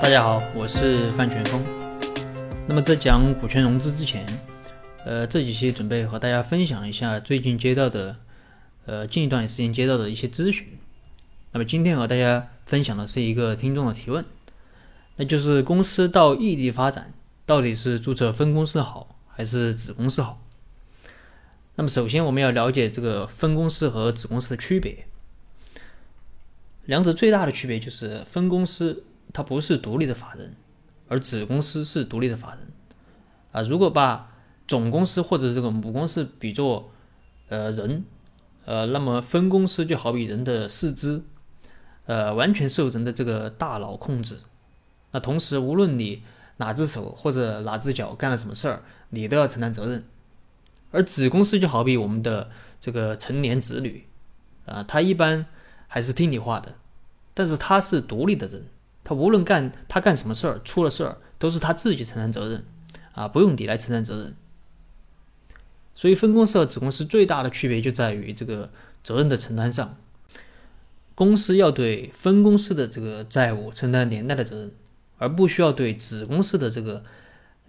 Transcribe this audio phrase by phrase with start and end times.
[0.00, 1.62] 大家好，我是范全峰。
[2.66, 4.26] 那么在讲股权融资之前，
[5.04, 8.16] 呃，这几期准备和大家分享一下最近接到的，
[8.86, 10.66] 呃，近一段时间接到的一些咨询。
[11.52, 14.24] 那么今天和大家分享的是一个听众的提问，
[15.16, 17.12] 那就是公司到异地发展，
[17.44, 20.40] 到底是注册分公司好还是子公司好？
[21.74, 25.04] 那么首先我们要了解这个分公司和子公司的区别。
[26.86, 30.56] 两者最大的区别就是分公司它不是独立的法人，
[31.08, 32.66] 而子公司是独立的法人。
[33.52, 34.32] 啊，如果把
[34.68, 36.90] 总公司或者这个母公司比作
[37.48, 38.04] 呃人，
[38.64, 41.22] 呃，那么分公司就好比人的四肢，
[42.06, 44.38] 呃，完全受人的这个大脑控制。
[45.10, 46.22] 那同时，无论你
[46.58, 50.04] 哪只手或者哪只脚干了什么事儿，你都要承担责任。
[50.92, 54.06] 而子公司就好比我们的这个成年子女，
[54.66, 55.46] 啊，他一般
[55.88, 56.76] 还是听你话的。
[57.34, 58.66] 但是他是独立的人，
[59.02, 62.64] 他无论干他干什么事儿，出了事儿都是他自己承担责任，
[63.12, 64.36] 啊，不用你来承担责任。
[65.94, 68.70] 所以分公司和子公司最大的区别就在于这个
[69.02, 69.96] 责任的承担上，
[71.14, 74.72] 公司要对分公司的这个债务承担连带的责任，
[75.18, 77.02] 而不需要对子公司的这个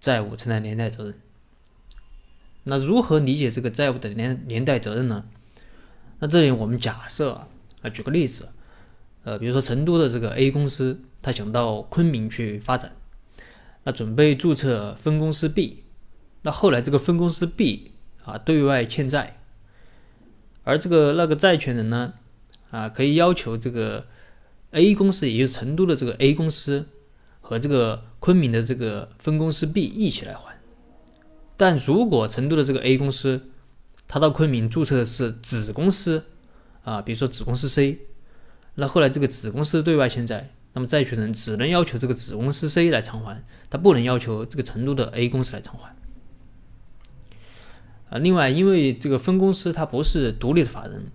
[0.00, 1.14] 债务承担连带责任。
[2.64, 5.24] 那如何理解这个债务的连连带责任呢？
[6.18, 7.46] 那这里我们假设
[7.82, 8.48] 啊，举个例子。
[9.24, 12.96] 呃，比如说成都的这个 A 公司，他想到昆明去发展，
[13.84, 15.84] 那准备注册分公司 B，
[16.42, 17.92] 那后来这个分公司 B
[18.24, 19.40] 啊对外欠债，
[20.62, 22.14] 而这个那个债权人呢，
[22.70, 24.06] 啊可以要求这个
[24.72, 26.86] A 公司，也就是成都的这个 A 公司
[27.40, 30.58] 和这个昆明的这个分公司 B 一起来还，
[31.56, 33.40] 但如果成都的这个 A 公司，
[34.06, 36.24] 他到昆明注册的是子公司
[36.82, 38.00] 啊，比如说子公司 C。
[38.80, 45.92] 那后来这个子公司对外欠债，那么债权人只能要求这个子公司 C 来偿还，他不能要求这个成都的 A 公司来偿还。
[48.10, 51.06] 啊，另外，因为这个分公司它不是独立的法人，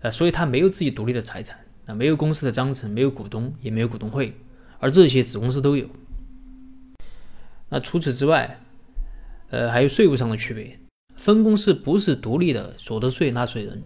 [0.00, 4.36] 呃，所以它没有自己独立的财产，那，没有公司的章程，没有股东，也没有股东会，
[4.80, 5.88] 而这些子公司都有。
[7.70, 8.60] 那除此之外，
[9.48, 10.78] 呃，还有税务上的区别，
[11.16, 13.82] 分公司不是独立的所得税纳税人。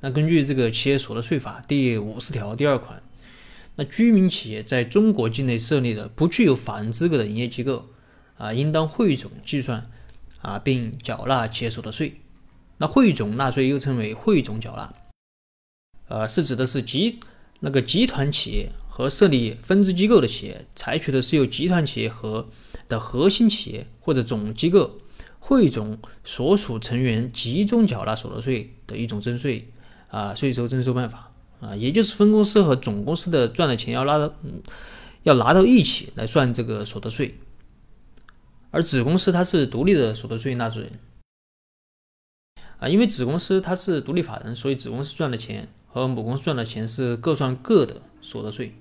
[0.00, 3.00] 那根据这个企业所得税法第五十条第二款，
[3.76, 7.86] 那居民企业在中国境内设立的不具有法人资格的营业机构
[8.36, 9.90] 啊，应当汇总计算
[10.40, 12.20] 啊，并缴纳企业所得税。
[12.78, 14.94] 那汇总纳税又称为汇总缴纳，
[16.08, 17.18] 呃，是指的是集
[17.60, 22.48] 那个集团企业和设立分支机构的企业，采取的是由集团企业和
[22.88, 24.98] 的核心企业或者总机构
[25.38, 29.68] 汇总所属成员集中缴纳所得税的一种征税。
[30.08, 31.31] 啊，税收征收办法
[31.62, 34.60] 啊，也就是分公司和总公司的赚的钱要拉到，嗯，
[35.22, 37.38] 要拿到一起来算这个所得税，
[38.72, 40.98] 而子公司它是独立的所得税纳税人
[42.78, 48.74] 啊，因为子公司它是独立法人，所以子公司赚的钱和母公司赚的钱是各算各的所得税。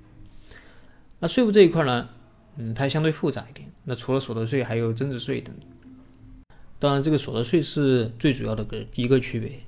[1.20, 2.10] 那税务这一块呢，
[2.58, 3.72] 嗯，它相对复杂一点。
[3.84, 5.56] 那除了所得税，还有增值税等。
[6.80, 9.60] 当然，这个所得税是最主要的个一个区别。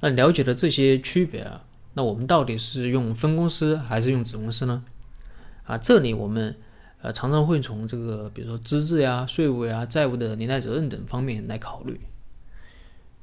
[0.00, 4.84] 那了解了这些区别啊，那我们到底是用分公司还是用子公司呢？
[5.64, 6.56] 啊，这里我们
[7.00, 12.00] 呃常常会从这个比如说资质呀、税务呀、债务的连带责任等方面来考虑。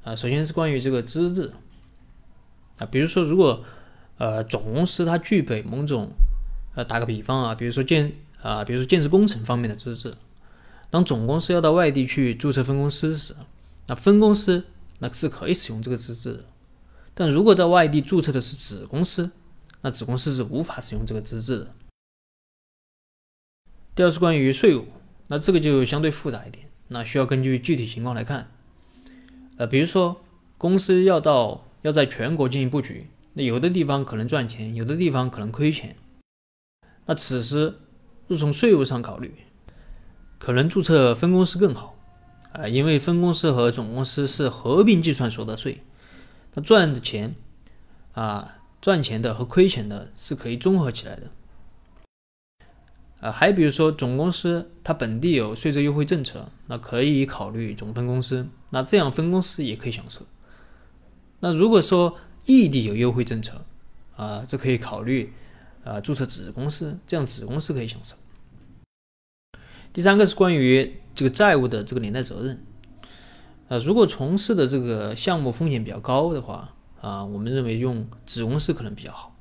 [0.02, 1.52] 啊，首先是关于这个资质
[2.78, 3.64] 啊，比如说如果
[4.18, 6.10] 呃总公司它具备某种
[6.74, 10.14] 呃打个比方啊，比如说建啊，比如说建设工程方面的资质，
[10.90, 13.36] 当总公司要到外地去注册分公司时，
[13.86, 14.64] 那分公司
[14.98, 16.44] 那是可以使用这个资质的。
[17.14, 19.30] 但如果在外地注册的是子公司，
[19.82, 21.74] 那子公司是无法使用这个资质的。
[23.94, 24.86] 第二是关于税务，
[25.28, 28.50] 那这个就相对复杂一点，那需要根据具体情况来看。
[29.58, 30.24] 呃，比如说
[30.56, 35.96] 公司要到要在全国进行布局，那有的地方可能赚钱，有的地方可能亏钱。
[37.04, 37.74] 那此时
[38.28, 39.34] 若从税务上考虑，
[40.38, 41.94] 可能注册分公司更好
[42.52, 45.82] 啊，因为分公司和总公司是合并计算所得税。
[46.54, 47.34] 那赚的钱，
[48.12, 51.30] 啊，赚钱的和亏钱的是可以综合起来的，
[53.20, 60.26] 啊，还比如说总公司它本地有税收优惠政策，那可以考虑总分公司，那这样分公司也可以享受。
[61.40, 63.64] 那如果说异地有优惠政策，
[64.16, 65.32] 啊，这可以考虑
[65.84, 68.14] 啊注册子公司，这样子公司可以享受。
[69.92, 72.62] 第三个是关于这个债务的这个连带责任。
[73.68, 79.34] 呃，如果从事的这个项目风险比较高的话，啊，我们认为用子公司可能比较好。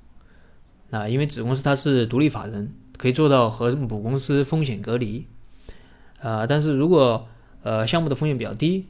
[0.89, 5.27] 那因为子公司它是独立法人，可以做到和母公司风险隔离。
[6.19, 7.27] 啊，但是如果
[7.63, 8.85] 呃项目的风险比较低，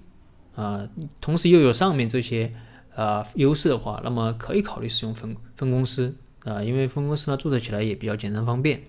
[0.53, 0.89] 啊，
[1.21, 2.53] 同时又有上面这些
[2.93, 6.13] 啊优势的话，那么可以考虑使用分分公司
[6.43, 8.83] 啊，因为分公司呢注册起来也比较简单方便。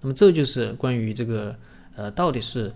[0.00, 1.56] 那么这就是关于这个
[1.96, 2.72] 呃到底是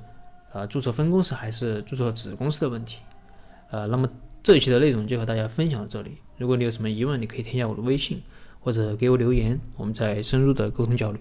[0.53, 2.99] 呃注册分公司还是注册子公司的问题。
[3.71, 4.09] 呃，那么
[4.43, 6.19] 这一期的内容就和大家分享到这里。
[6.37, 8.23] 如果你有什么疑问，你可以添加我的微信
[8.61, 11.21] 或者给我留言，我们再深入的沟通交流。